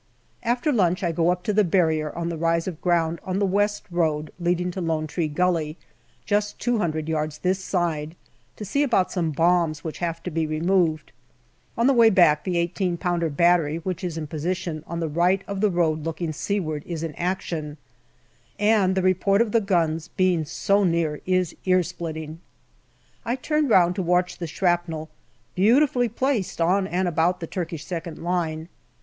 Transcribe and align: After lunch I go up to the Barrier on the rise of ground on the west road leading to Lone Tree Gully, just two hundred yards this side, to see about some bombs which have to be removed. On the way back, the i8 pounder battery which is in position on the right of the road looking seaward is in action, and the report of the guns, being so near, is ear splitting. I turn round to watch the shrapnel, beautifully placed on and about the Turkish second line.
After 0.41 0.71
lunch 0.73 1.03
I 1.03 1.11
go 1.11 1.29
up 1.29 1.43
to 1.43 1.53
the 1.53 1.63
Barrier 1.63 2.11
on 2.15 2.29
the 2.29 2.35
rise 2.35 2.67
of 2.67 2.81
ground 2.81 3.19
on 3.23 3.37
the 3.37 3.45
west 3.45 3.85
road 3.91 4.31
leading 4.39 4.71
to 4.71 4.81
Lone 4.81 5.05
Tree 5.05 5.27
Gully, 5.27 5.77
just 6.25 6.57
two 6.57 6.79
hundred 6.79 7.07
yards 7.07 7.37
this 7.37 7.63
side, 7.63 8.15
to 8.55 8.65
see 8.65 8.81
about 8.81 9.11
some 9.11 9.29
bombs 9.29 9.83
which 9.83 9.99
have 9.99 10.23
to 10.23 10.31
be 10.31 10.47
removed. 10.47 11.11
On 11.77 11.85
the 11.85 11.93
way 11.93 12.09
back, 12.09 12.43
the 12.45 12.55
i8 12.55 12.99
pounder 12.99 13.29
battery 13.29 13.77
which 13.77 14.03
is 14.03 14.17
in 14.17 14.25
position 14.25 14.83
on 14.87 15.01
the 15.01 15.07
right 15.07 15.43
of 15.47 15.61
the 15.61 15.69
road 15.69 16.03
looking 16.03 16.33
seaward 16.33 16.81
is 16.87 17.03
in 17.03 17.13
action, 17.13 17.77
and 18.57 18.95
the 18.95 19.03
report 19.03 19.39
of 19.39 19.51
the 19.51 19.61
guns, 19.61 20.07
being 20.17 20.45
so 20.45 20.83
near, 20.83 21.21
is 21.27 21.55
ear 21.65 21.83
splitting. 21.83 22.39
I 23.23 23.35
turn 23.35 23.67
round 23.67 23.93
to 23.97 24.01
watch 24.01 24.39
the 24.39 24.47
shrapnel, 24.47 25.09
beautifully 25.53 26.09
placed 26.09 26.59
on 26.59 26.87
and 26.87 27.07
about 27.07 27.39
the 27.39 27.45
Turkish 27.45 27.85
second 27.85 28.17
line. 28.23 28.67